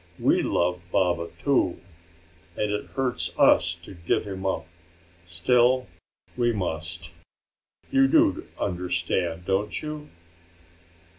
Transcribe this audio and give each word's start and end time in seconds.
"We 0.17 0.41
love 0.41 0.83
Baba, 0.91 1.29
too, 1.37 1.79
and 2.57 2.71
it 2.71 2.87
hurts 2.89 3.37
us 3.37 3.75
to 3.83 3.93
give 3.93 4.23
him 4.23 4.47
up. 4.47 4.65
Still 5.27 5.85
we 6.35 6.51
must. 6.51 7.13
You 7.91 8.07
do 8.07 8.47
understand, 8.59 9.45
don't 9.45 9.79
you?" 9.79 10.09